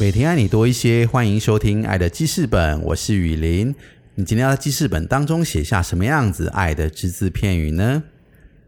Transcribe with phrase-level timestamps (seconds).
[0.00, 3.74] 每天爱你多一些，欢迎收听《爱的记事本》，我是雨林。
[4.14, 8.04] 你今天要在记事本当中写下什么样子爱的只字片语呢？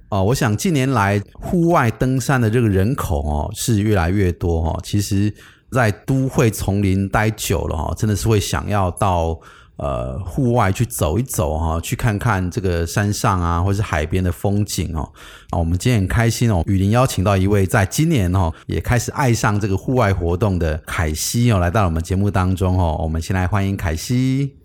[0.09, 4.81] 哦，我想近年来户外登山的这个人口哦是越来越多哦。
[4.83, 5.33] 其实，
[5.71, 9.39] 在都会丛林待久了哈，真的是会想要到
[9.81, 15.11] 呃户外去走一走哈，去看看这个山上啊，或是海边的风景哦。
[15.51, 22.97] 啊，我们今天很开心哦，雨林邀请到一位在今年哦也开始爱上这个户外活动的凯西哦，来到我们节目当中哦。
[23.01, 24.57] 我们先来欢迎凯西。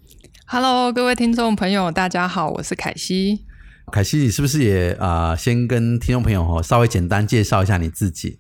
[0.46, 3.46] Hello，各位听众朋友，大家好，我是凯西。
[3.92, 8.40] 凯西，你是不是也啊、呃先跟听众朋友哦稍微简单介绍一下你自己？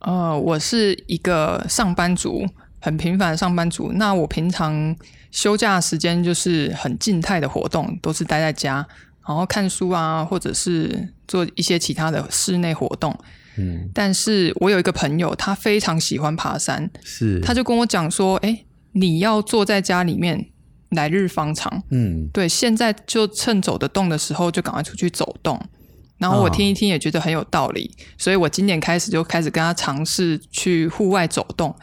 [0.00, 2.46] 呃，我是一个上班族，
[2.80, 3.92] 很平凡的上班族。
[3.92, 4.96] 那我平常
[5.30, 8.86] 休假时间就是很静态的活动，都是待在家，
[9.26, 13.16] 然后看书啊，或者是做一些其他的室内活动。
[13.56, 20.46] 嗯，但是我有一个朋友，他非常喜欢爬山，是，他就跟我讲说：“哎，你要坐在家里面，
[20.90, 25.60] 来日方长。”嗯对，现在就趁走得动的时候，就赶快出去走动。
[26.18, 31.74] 然后我听一听，也觉得很有道理，所以我今年开始就开始跟他尝试去户外走动，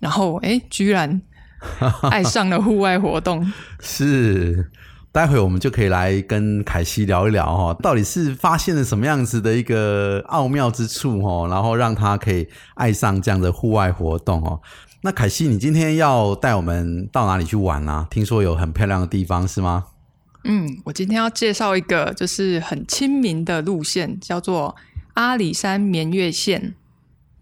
[0.00, 1.20] 然后诶，居然
[2.10, 3.52] 爱上了户外活动。
[3.80, 4.70] 是。
[5.10, 14.60] 待会我们就可以来跟凯西聊一聊哈，到底是发现了什么样子的一个奥妙之处哦，然后让他可以爱上这样的户外活动哦。
[15.00, 18.06] 那凯西，你今天要带我们到哪里去玩啊？
[18.10, 19.86] 听说有很漂亮的地方是吗？
[20.44, 24.76] 嗯，我今天要介绍一个就是很亲民的路线，叫做
[25.14, 26.74] 阿里山绵月线。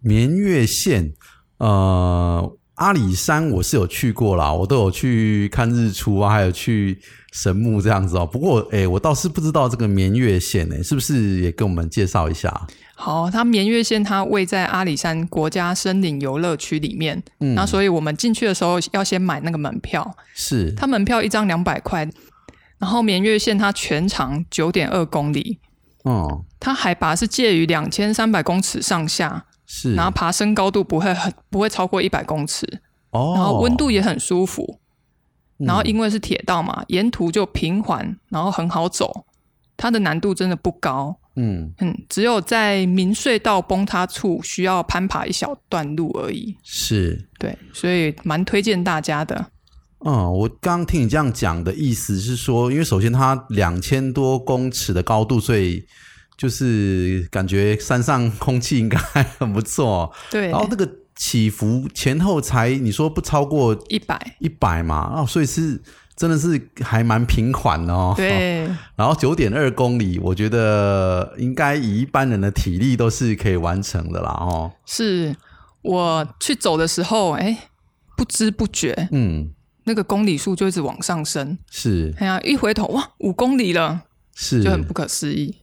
[0.01, 1.13] 绵月线，
[1.59, 6.99] 呃，阿里山我是有去过啦，我都有去看日出啊，还有去
[7.33, 8.27] 神木这样子哦。
[8.27, 12.67] 不过，哎，我倒是不知道这个绵月线哎，是不是也跟我们介绍一下？
[12.95, 22.09] 好，它绵月线它位在阿里山国家森林游乐区里面，嗯那所以我们进去的时候要先买那个门票，是，它门票一张两百块，
[22.79, 25.59] 然后绵月线它全长九点二公里，
[26.05, 32.67] 哦，它海拔是介于两千三百公尺上下，是，然后爬升高度不会很不会超过一百公尺，
[33.11, 34.79] 哦，然后温度也很舒服，
[35.59, 35.67] 嗯。
[35.67, 39.27] 然后因为是铁道嘛，沿途就平缓，然后很好走，
[39.77, 49.47] 它的难度真的不高，嗯，嗯，只有在明隧道崩塌处需要攀爬一小段路而已，是，对，所以蛮推荐大家的。
[50.05, 55.85] 嗯，我刚刚听你这样讲的意思是说，因为首先它两千多公尺的高度，所以
[56.37, 58.99] 就是感觉山上空气应该
[59.39, 60.13] 很不错。
[60.31, 65.81] 对然，后那个起伏前后才你说不超过一百，一百嘛，哦，所以是
[66.15, 68.69] 真的是还蛮平缓的哦。，对。
[68.97, 74.73] 然后九点二公里，我觉得应该以一般人的体力都是可以完成的啦哦。
[74.85, 75.35] 是
[75.83, 77.69] 我去走的时候，哎，
[78.17, 79.51] 不知不觉嗯，
[79.85, 81.57] 那个公里数就一直往上升。
[81.71, 84.03] 是哎呀，一回头哇，五公里了，
[84.35, 85.55] 是，就很不可思议。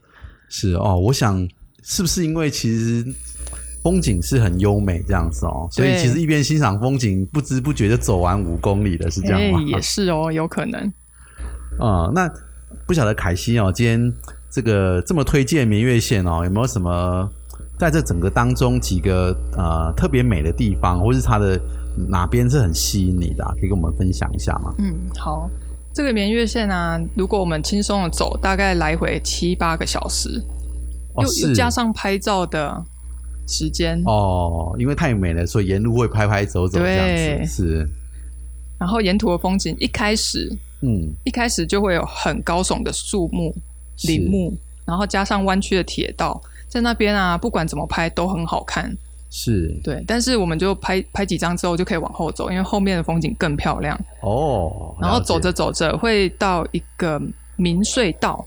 [0.55, 1.45] 是哦，我想
[1.81, 3.03] 是不是因为其实
[3.81, 9.57] 风景是很优美这样子哦，所以其实一边欣赏风景，不知不觉就走完五公里了，是这样吗？
[9.59, 10.79] 哎也是哦，有可能。
[11.79, 12.31] 啊、那
[12.85, 14.13] 不晓得凯西哦，今天
[14.51, 17.27] 这个这么推荐明月线哦，有没有什么
[17.79, 21.59] 在这整个当中几个呃特别美的地方，或是它的
[22.07, 24.75] 哪边是很吸引你的、啊，可以跟我们分享一下吗？
[24.77, 25.49] 嗯，好。
[25.93, 30.41] 这个绵月线啊，如果我们轻松的走，大概来回七八个小时，
[31.13, 32.83] 哦，又又加上拍照的
[33.47, 37.89] 时间，哦，因为太美了，所以沿路会拍拍走走这样子，是。
[38.79, 40.51] 然后沿途的风景，一开始
[40.81, 41.13] 嗯。
[41.23, 43.55] 一开始就会有很高耸的树木、
[44.07, 44.53] 林木，
[44.85, 48.91] 然后加上弯曲的铁道，在那边啊，不管怎么拍都很好看。
[49.35, 53.99] 是对，但是我们就拍拍几张之后就可以往后走，因为后面的风景更漂亮。
[54.21, 57.19] 哦，然后走着走着会到一个
[57.55, 58.45] 明隧道，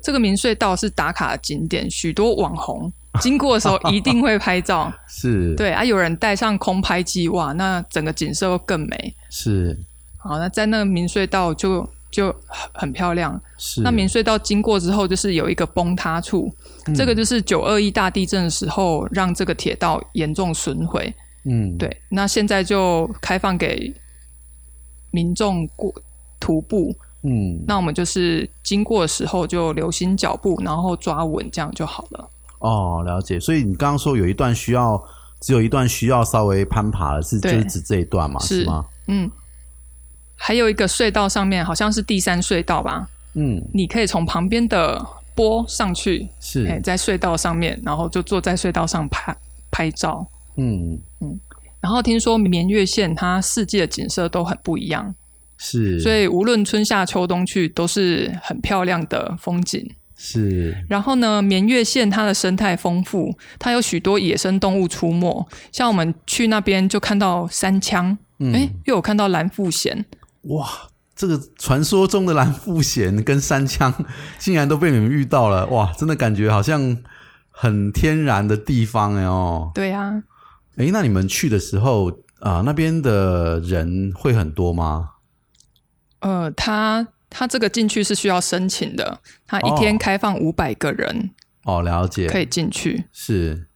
[0.00, 4.92] 这个明隧道是打卡景点，许多网红经过的时候一定会拍照。
[5.10, 9.12] 是，对啊，有人带上空拍机，哇，那整个景色会更美。
[9.30, 9.76] 是
[10.16, 13.40] 好，那在那个明隧道就就很很漂亮。
[13.58, 16.54] 是，那明隧道经过之后，就是有一个崩塌处，
[16.86, 21.12] 嗯这个就是九二一大地震的时候让这个铁道严重损毁。
[21.44, 23.92] 嗯，对，那现在就开放给
[25.10, 25.90] 民众过
[26.38, 32.30] 徒步，嗯，那我们就是经过的时候就留心脚步，然后抓稳，这样就好了。
[32.58, 33.40] 哦，了解。
[33.40, 35.02] 所以你刚刚说有一段需要，
[35.40, 38.84] 只有一段需要稍微攀爬的是，就是指这一段嘛，是是吗？
[39.06, 39.30] 嗯，
[40.36, 45.02] 还有一个隧道上面好像是第三隧道吧，嗯，你可以从旁边的
[45.40, 49.34] 坡上去，是，哎，在隧道上面，然后就坐在隧道上拍
[49.70, 50.26] 拍照。
[50.56, 50.98] 嗯。
[51.20, 51.40] 嗯，
[51.80, 55.14] 然后听说绵月线它四季的景色都很不一样，
[55.56, 59.90] 是，所以无论春夏秋冬去都是很漂亮的风景。
[60.14, 68.52] 是，然后呢，绵月县它的生态丰富，它有许多野生动物出没，像我们去那边就看到山羌，嗯。
[68.52, 70.04] 哎、又有看到蓝腹鹇，
[70.42, 70.68] 哇，
[71.20, 73.92] 这个传说中的蓝腹鹇跟三枪，
[74.38, 76.96] 竟然都被你们遇到了，哇，真的感觉好像
[77.50, 79.70] 很天然的地方哎哦。
[79.74, 80.22] 对呀、
[80.76, 85.10] 哎，那你们去的时候啊、那边的人会很多吗？
[86.20, 91.32] 呃，他他这个进去是需要申请的，他一哦天开放五百个人
[91.64, 93.04] 哦，了解，可以进去。
[93.12, 93.66] 是，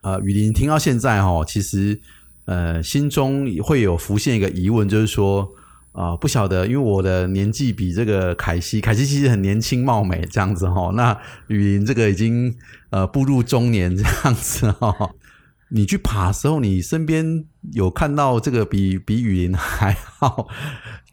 [0.00, 2.00] 呃，雨林听到现在哈，其实
[2.46, 5.46] 呃心中会有浮现一个疑问，就是说
[5.92, 11.18] 啊、不晓得，因为我的年纪比这个凯西，凯西其实很年轻貌美这样子哈，那
[11.48, 12.54] 雨林这个已经
[12.90, 15.10] 呃步入中年这样子哈。
[15.70, 20.46] 你去爬的时候，你身边有看到这个比比雨林还好，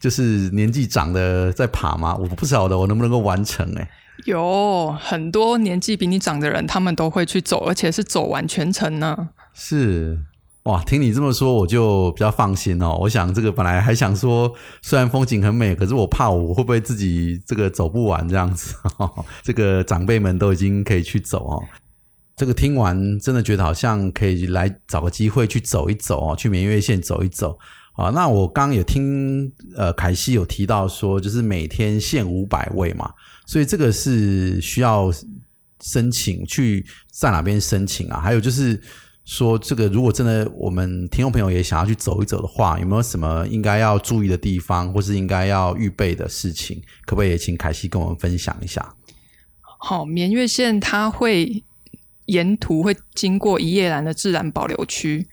[0.00, 2.14] 就是年纪长的在爬吗？
[2.16, 3.90] 我不晓得我能不能够完成哎、
[4.24, 9.28] 有很多年纪比你长的人，他们都会去走，而且是走完全程呢。
[9.52, 10.20] 是
[10.66, 12.98] 哇，听你这么说，我就比较放心哦。
[13.00, 14.52] 我想这个本来还想说，
[14.82, 18.74] 虽然风景很美，可是我怕我会不会自己这个走不完这样子。
[18.98, 21.62] 哦、 这个长辈们都已经可以去走哦。
[22.34, 27.56] 这个听完真的觉得好像可以来找个机会去走一走哦，去明月线走一走
[27.94, 28.10] 啊。
[28.10, 33.08] 那我刚刚也听呃凯西有提到说，就是每天限五百位嘛，
[33.46, 35.12] 所以这个是需要
[35.80, 38.20] 申请去在哪边申请啊？
[38.20, 38.82] 还有就是
[39.26, 46.80] 说，这个如果真的我们听众朋友也想要去走一走的话，有没有什么应该要注意的地方，或是应该要预备的事情？
[47.04, 48.94] 可不可以也请凯西跟我们分享一下？
[49.80, 51.64] 好，绵月线它会
[52.26, 55.26] 沿途会经过一叶兰的自然保留区，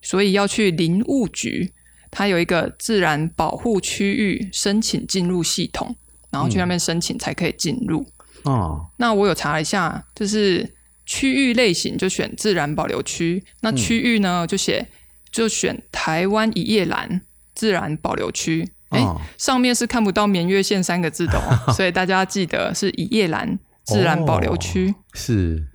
[0.00, 1.72] 所以要去林务局，
[2.10, 5.94] 它有一个自然保护区域申请进入系统，
[6.30, 8.06] 然后去那边申请才可以进入。
[8.44, 10.66] 哦，那我有查了一下，就是
[11.10, 14.86] 区域类型就选自然保留区，那区域呢、就写
[15.32, 17.20] 就选台湾一叶兰
[17.52, 18.70] 自然保留区。
[18.90, 24.94] 哎、哦上面是看不到绵月线三个字的哦， 所以大家要记得是一叶兰自然保留区。
[25.12, 25.66] 是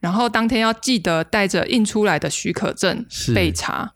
[0.00, 3.92] 然后当天要记得带着印出来的许可证是备查。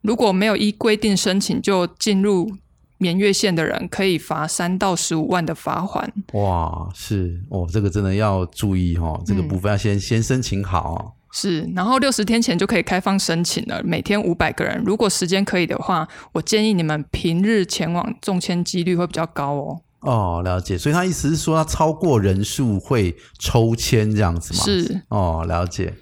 [0.00, 2.56] 如果没有依规定申请就进入
[3.02, 6.10] 绵月线的人，可以罚三到十五万的罚款。
[6.34, 10.98] 哇，是哦，这个真的要注意哦，这个部分要先、先申请好哦。
[11.32, 14.80] 是，然后六十天前就可以开放申请了，每天五百个人。
[14.86, 19.80] 如果时间可以的话，我建议你们平日前往，中签几率会比较高哦。
[20.00, 20.78] 哦，了解。
[20.78, 24.60] 所以他意思是说，他超过人数会抽签这样子吗？
[24.62, 25.94] 是，哦，了解。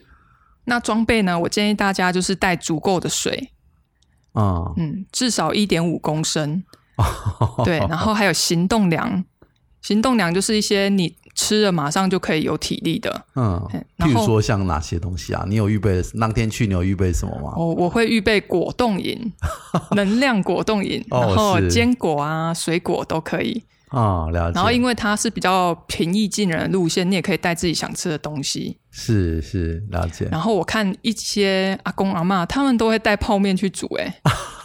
[0.65, 1.39] 那装备呢？
[1.39, 3.53] 我建议大家就是带足够的水，
[4.35, 6.63] 嗯，嗯，至少一点五公升。
[7.65, 9.25] 对，然后还有行动粮，
[9.83, 13.25] 行动粮就是一些你吃了马上就可以有体力的。
[13.37, 13.63] 嗯，
[13.99, 15.45] 譬如说像哪些东西啊？
[15.49, 16.03] 你有预备的？
[16.19, 17.55] 当天去你有预备什么吗？
[17.57, 19.33] 我我会预备果冻饮，
[19.93, 23.63] 能量果冻饮，哦然后是坚果啊、水果都可以。
[23.89, 24.55] 啊、了解。
[24.55, 28.79] 然后因为它是比较平易近人的路线，你也可以带自己想吃的东西。
[28.93, 30.29] 是是了解。
[30.31, 34.15] 然后我看一些阿公阿妈，他们都会带泡面去煮、欸，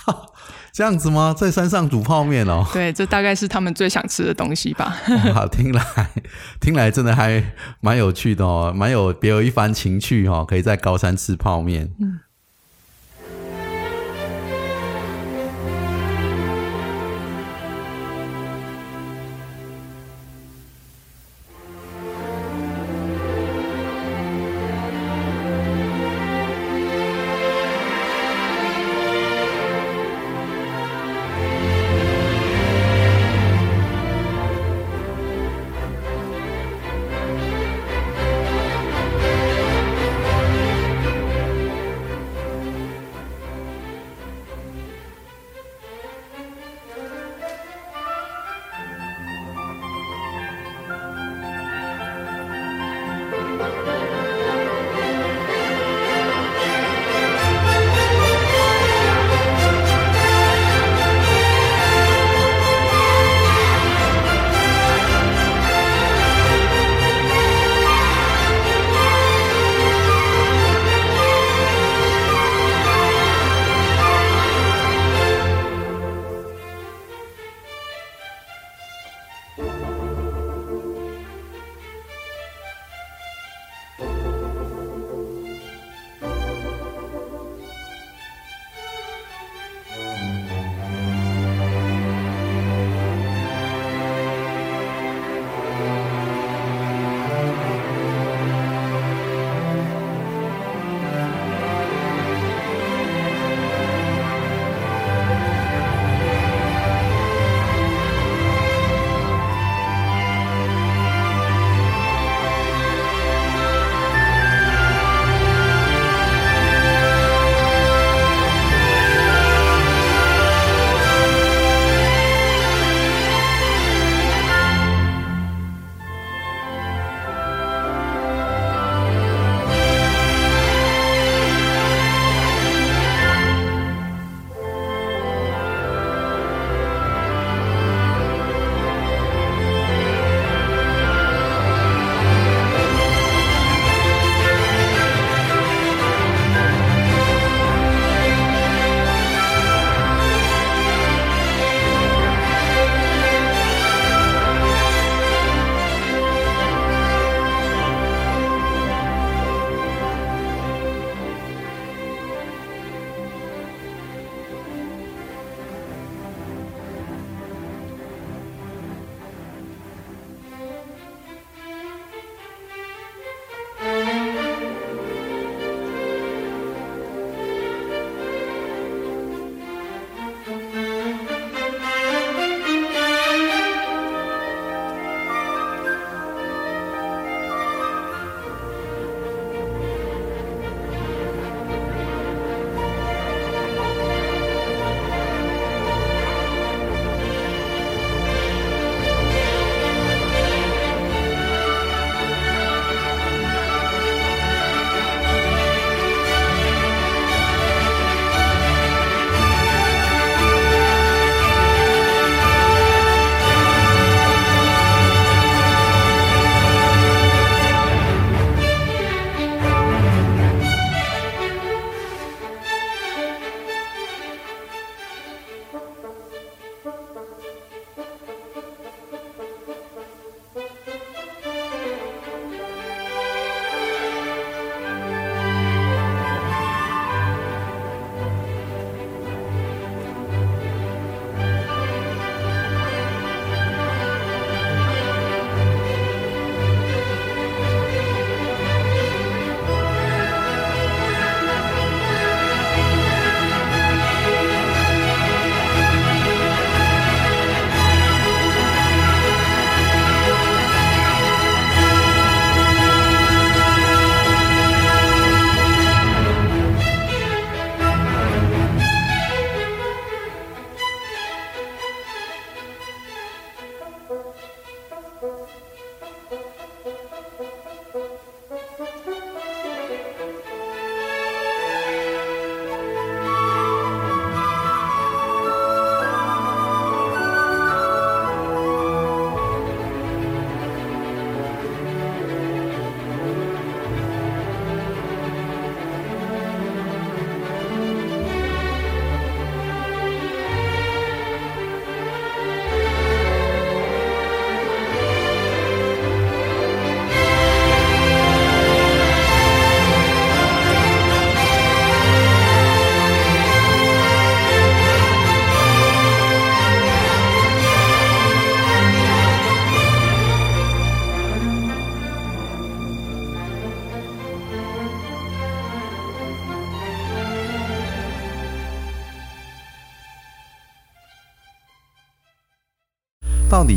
[0.75, 1.33] 这样子吗？
[1.35, 2.65] 在山上煮泡面哦？
[2.73, 4.93] 对，这大概是他们最想吃的东西吧。
[5.33, 5.81] 哇，听来
[6.59, 7.41] 听来真的还
[7.79, 11.89] 蛮有趣的哦，蛮有别有一番情趣哦，可以在高山吃泡面。
[12.01, 12.19] 嗯。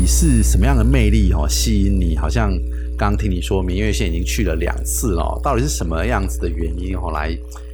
[0.09, 2.17] 是什么样的魅力哦吸引你？
[2.17, 2.49] 好像
[2.97, 7.29] 刚刚听你说明月线已经去了两次了哦，到底是什么样子的原因哦来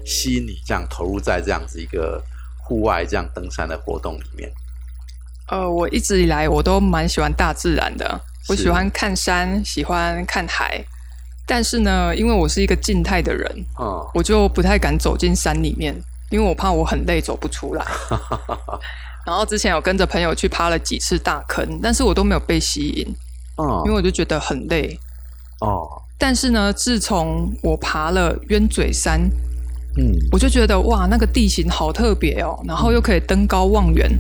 [0.05, 2.21] 吸引你这样投入在这样子一个
[2.61, 4.51] 户外这样登山的活动里面？
[5.49, 10.83] 呃，我一直以来我都蛮喜欢大自然的，我喜欢看山，喜欢看海。
[11.47, 13.49] 但是呢，因为我是一个静态的人，
[13.79, 15.95] 嗯，我就不太敢走进山里面，
[16.31, 17.85] 因为我怕我很累走不出来。
[19.25, 23.07] 然后之前有跟着朋友去爬了几次大坑，但是我都没有被吸引，
[23.57, 24.99] 嗯，因为我就觉得很累。
[25.61, 25.87] 哦，
[26.19, 29.21] 但是呢，自从我爬了鸢嘴山，
[29.97, 34.11] 嗯，我就觉得哇，那个地形好特别哦，然后又可以登高望远，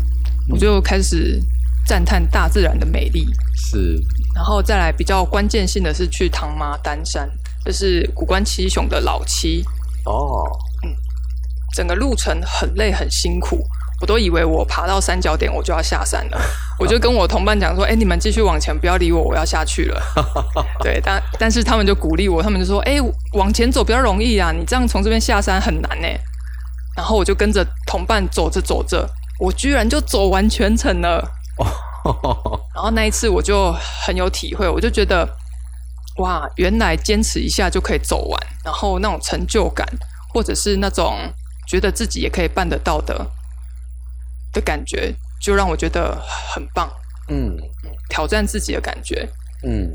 [0.49, 1.39] 我就开始
[1.85, 3.25] 赞叹大自然的美丽。
[3.55, 4.01] 是，
[4.33, 7.29] 然后再来比较关键性的是去唐麻丹山，
[7.63, 9.63] 这是古关七雄的老七，
[10.05, 10.43] 哦，
[10.83, 10.95] 嗯
[11.75, 13.61] 整个路程很累很辛苦，
[14.01, 16.41] 我都以为我爬到山脚点我就要下山了，
[16.79, 20.01] 我就跟我同伴讲说：“哎、你们继续往前，不要理我，我要下去了。
[20.83, 22.97] ”对，但但是他们就鼓励我，他们就说：“哎、
[23.33, 26.07] 往前走比较容易啊，你这样从这边下山很难呢。”
[26.95, 29.09] 然后我就跟着同伴走着走着，
[29.39, 31.31] 我居然就走完全程了。
[32.75, 33.73] 然后那一次我就
[34.05, 35.27] 很有体会，我就觉得
[36.17, 39.87] 哇，原来坚持一下就可以走完，然后那种成就感，
[40.33, 41.17] 或者是那种
[41.67, 43.25] 觉得自己也可以办得到的
[44.55, 46.17] 的感觉，就让我觉得
[46.51, 46.89] 很棒，
[47.27, 47.55] 嗯
[48.09, 49.27] 挑战自己的感觉。
[49.63, 49.91] 嗯，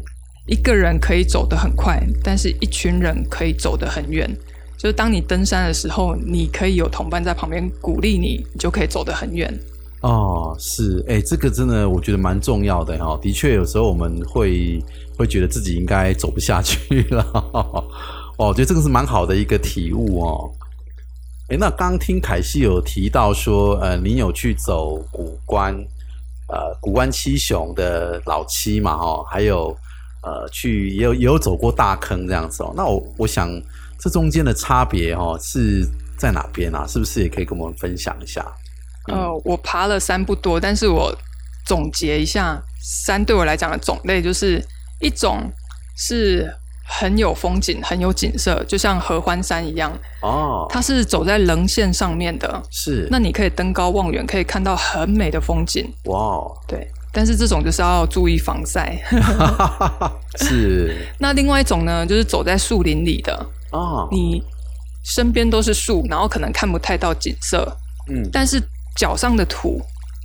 [0.46, 4.28] 一个人可以走得很快，但是一群人可以走得很远。
[4.76, 9.52] 就是当你登山的时候，你可以有同伴在旁边鼓励你，你就可以走得很远。
[10.00, 14.82] 哦，是，哎，这个真的我觉得蛮重要的哈、的确，有时候我们会
[15.18, 17.24] 会觉得自己应该走不下去了。
[18.38, 20.50] 哦，我觉得这个是蛮好的一个体悟哦。
[21.50, 25.74] 哎，那刚听凯西有提到说，呃，你有去走古关，
[26.46, 29.76] 呃，古关七雄的老七嘛，哦，还有
[30.22, 32.72] 呃，去也有也有走过大坑这样子哦。
[32.76, 33.50] 那我我想
[33.98, 35.84] 这中间的差别哦是
[36.16, 36.86] 在哪边啊？
[36.86, 38.46] 是不是也可以跟我们分享一下？
[39.08, 41.12] 呃，我爬了山不多，但是我
[41.66, 44.64] 总结一下，山对我来讲的种类就是
[45.00, 45.50] 一种
[45.96, 46.48] 是
[46.92, 49.92] 很有风景、很有景色，就像合欢山一样，
[50.22, 53.06] 哦，它是走在棱线上面的，是。
[53.10, 55.88] 那你可以登高望远，可以看到很美的风景。
[56.06, 59.00] 哇哦，对，但是这种就是要注意防晒。
[60.36, 60.96] 是。
[61.18, 64.42] 那另外一种呢，就是走在树林里的，哦，你
[65.04, 67.64] 身边都是树，然后可能看不太到景色，
[68.10, 68.28] 嗯。
[68.32, 68.60] 但是
[68.96, 69.80] 脚上的土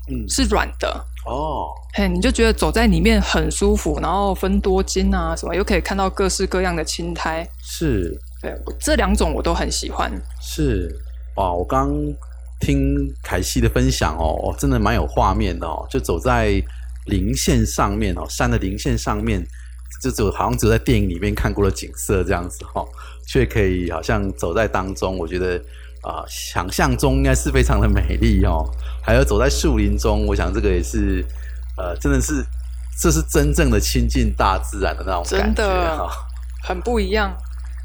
[0.10, 0.28] 嗯。
[0.28, 7.48] 是软的，哦嘿，你就觉得走在里面很舒服，然后分多金啊什么，又可以看到各式各样的青苔。
[7.64, 10.12] 是对，我这两种我都很喜欢。
[10.42, 10.88] 是
[11.38, 11.52] 哇！
[11.52, 11.92] 我刚
[12.60, 16.62] 听凯西的分享哦，哦，真的蛮有画面的哦，就走在
[17.06, 19.46] 零线上面哦，山的零线上面，
[20.04, 22.86] 就只有好像只有在电影里面看过的景色这样子哦，
[23.28, 25.60] 却可以好像走在当中，我觉得
[26.06, 28.64] 啊、想象中应该是非常的美丽哦。
[29.02, 31.26] 还有走在树林中，我想这个也是
[31.78, 32.46] 呃，真的是
[33.02, 36.08] 这是真正的亲近大自然的那种感觉真的哈、
[36.64, 37.36] 很不一样，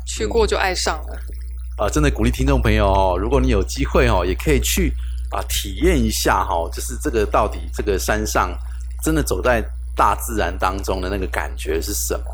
[0.06, 1.18] 去过就爱上了。
[1.78, 4.92] 啊，真的鼓励听众朋友哦，如果你有机会哦，也可以去
[5.30, 8.54] 啊体验一下哈、哦，就是这个到底这个山上
[9.02, 9.64] 真的走在
[9.96, 12.24] 大自然当中的那个感觉是什么？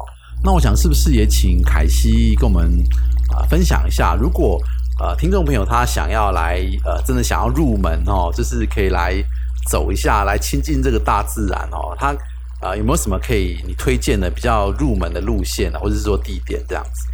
[0.43, 2.83] 那我想是不是也请凯西跟我们
[3.31, 4.61] 啊分享一下，如果
[4.99, 9.15] 呃听众朋友他想要来呃真的想要入门哦，就是可以来
[9.69, 12.15] 走一下，来亲近这个大自然哦，他
[12.63, 17.07] 啊、有没有什么可以你推荐的比较入门的路线啊，或者是说地点这样子？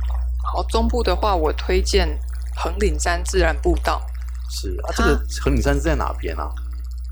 [0.44, 2.08] 好，中部的话，我推荐
[2.56, 4.00] 横岭山自然步道，
[4.48, 6.48] 是啊，这个横岭山是在哪边啊？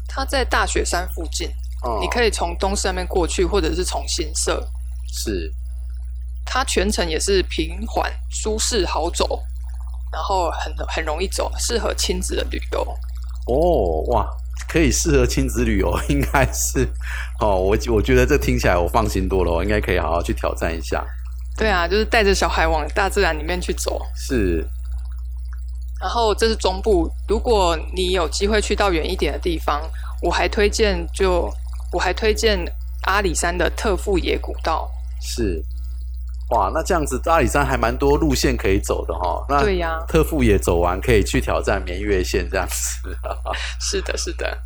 [0.07, 1.49] 它在大雪山附近，
[1.83, 4.65] 哦你可以从东山那边过去，或者是从新社。
[5.13, 5.53] 是
[6.47, 9.43] 它全程也是平缓、舒适、好走，
[10.13, 12.81] 然后很很容易走，适合亲子的旅游。
[13.47, 14.27] 哦，哇，
[14.69, 16.89] 可以适合亲子旅游， 应该是
[17.41, 17.57] 哦。
[17.57, 21.05] 我我觉得这听起来我放心多了，我应该可以好好去挑战一下。
[21.57, 24.01] 对啊，就是带着小孩往大自然里面去走。
[24.15, 24.67] 是
[26.01, 29.83] 然后这是中部，如果你有机会去到远一点的地方，
[30.23, 31.51] 我还推荐就
[31.93, 32.59] 我还推荐
[33.07, 34.91] 阿里山的特富野古道。
[35.21, 35.63] 是，
[36.51, 43.17] 哇，那这样子阿里山还蛮多路线可以走的哈、那对呀特富也走完，可以去挑战绵月线这样子。
[43.81, 44.59] 是的，是的。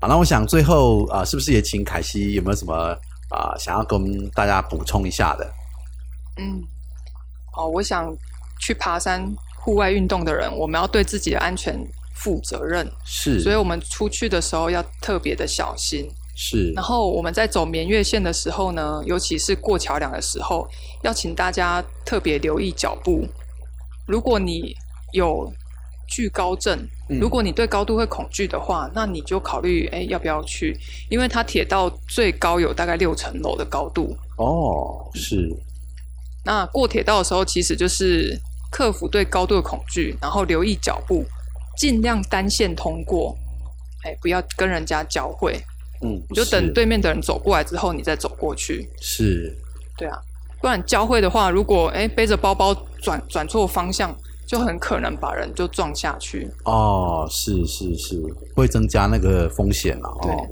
[0.00, 2.96] 好，那我想最后啊、是不是也请凯西有没有什么
[3.28, 5.44] 啊、想要跟大家补充一下的？
[6.38, 6.62] 嗯，
[7.54, 8.10] 哦，我想
[8.58, 9.22] 去爬山、
[9.58, 11.78] 户外运动的人，我们要对自己的安全
[12.14, 16.10] 负责任，是，所以我们出去的时候要特别的小心。
[16.42, 16.72] 是。
[16.72, 20.66] 然后我们在走绵月线的时候呢，尤其是过桥梁的时候，
[21.02, 23.28] 要请大家特别留意脚步。
[24.06, 24.74] 如果你
[25.12, 25.52] 有
[26.08, 26.78] 惧高症，
[27.10, 27.18] 嗯。
[27.20, 30.74] 如果你对高度会恐惧的话，那你就考虑哎要不要去，
[31.10, 34.16] 因为它铁道最高有大概六层楼的高度。
[34.38, 35.46] 哦，是。
[36.42, 38.34] 那过铁道的时候，其实就是
[38.72, 41.22] 克服对高度的恐惧，然后留意脚步，
[41.76, 43.36] 尽量单线通过，
[44.04, 45.62] 哎，不要跟人家交汇，
[46.02, 48.88] 嗯，你就等对面的人走过来之后，你再走过去。
[49.00, 49.54] 是
[49.98, 50.18] 对啊，
[50.60, 56.50] 不然交汇的话，如果哎背着包包转转错方向，就很可能把人就撞下去。
[56.64, 58.20] 哦，是是是，
[58.56, 60.46] 会增加那个风险了对哦。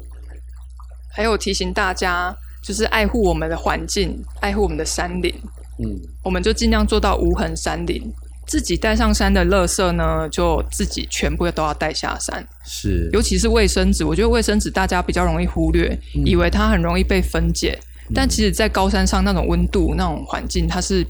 [1.14, 5.34] 还有提醒大家，就是爱护我们的环境，爱护我们的山林，
[5.78, 8.02] 嗯，我们就尽量做到无痕山林。
[8.48, 14.02] 自己带上山的垃圾呢，就自己全部都要带下山，是尤其是卫生纸。
[14.04, 17.78] 我觉得卫生纸大家比较容易忽略，嗯以为它很容易被分解，
[18.14, 21.06] 但其实，在高山上那种温度、那种环境，它是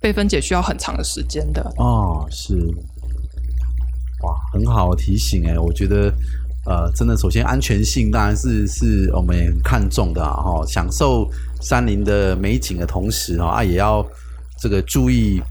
[0.00, 1.60] 被分解需要很长的时间的。
[1.76, 2.54] 哦，是，
[4.22, 6.14] 哇，很好的提醒哎，我觉得
[6.66, 11.28] 呃，真的，首先安全性当然是是我们也很看重的啊，哈，享受
[11.60, 14.06] 山林的美景的同时哦，啊，也要
[14.60, 15.42] 这个注意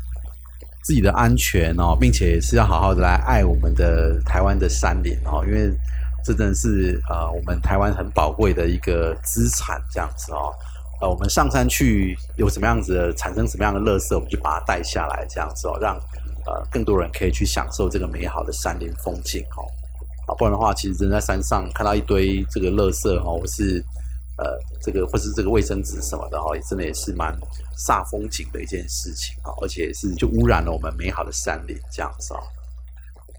[0.86, 5.74] 自己的安全哦，并且是要好好的来爱我们的台湾的山林哦，因为
[6.24, 10.54] 这真是呃我们台湾很宝贵的一个资产，这样子哦。
[11.02, 15.96] 呃，我们上山去有什么样子的产生什么样的垃圾，我们就把它带下来，这样子哦，让
[16.46, 19.66] 呃更多人可以去享受这个美好的山林风景哦。
[20.28, 23.84] 啊，不然的话，其实人在山上看到一堆这个垃圾哦，或是
[24.38, 27.34] 呃这个或是这个卫生纸什么的哦，也真的也是蛮
[27.78, 32.40] 煞风景的一件事情哦，而且是就污染了我们美好的山林这样子哦。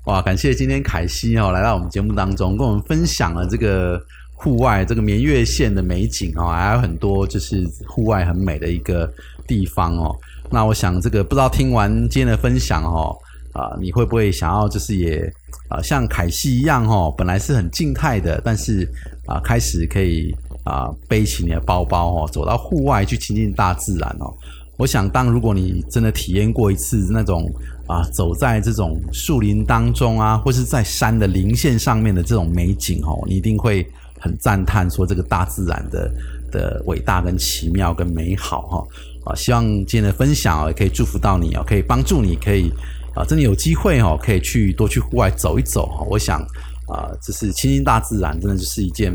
[0.07, 4.01] 哇，感谢今天凯西哦来到我们节目当中，跟我们分享了这个
[4.35, 9.13] 户外这个绵月县的美景哦，还有很多就是户外很美的一个
[9.47, 10.15] 地方哦。
[10.49, 13.19] 那我想这个不知道听完今天的分享哦，
[13.53, 15.29] 啊、你会不会想要就是也
[15.69, 18.89] 啊、像凯西一样哦，本来是很静态的，但是
[19.27, 20.33] 啊、开始可以
[20.67, 24.35] 啊、背起你的包包哦，走到户外去亲近大自然哦。
[24.77, 27.51] 我想，当如果你真的体验过一次那种
[27.87, 33.87] 啊，走在这种树林当中啊，或是在山的林线上面的这种美景哦，你一定会
[34.19, 36.11] 很赞叹说这个大自然的
[36.51, 38.87] 的伟大跟奇妙跟美好哈、
[39.25, 39.35] 啊！
[39.35, 42.71] 希望今天的分享，也可以祝福到你哦，可以帮助你可以
[43.15, 46.41] 啊，真的有机会哦，可以去多去户外走一走哈、我想
[46.87, 49.11] 啊，这是亲近大自然，真的就是一件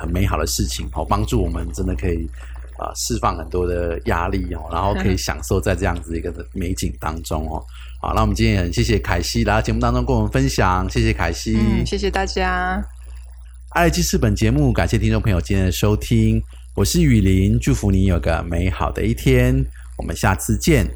[0.00, 2.26] 很美好的事情哦，帮助我们真的可以。
[2.80, 7.62] 啊，释放很多的压力哦，然后可以享受在这样子一个美景当中哦。
[8.00, 11.58] 好，那我们今天也很谢谢凯西来到节目当中跟我们分享，谢谢凯西。
[11.58, 12.82] 嗯，谢谢大家。
[13.74, 16.42] 爱乐记事本节目，感谢听众朋友今天的收听，
[16.74, 19.62] 我是雨林，祝福你有个美好的一天，
[19.98, 20.88] 我们下次见。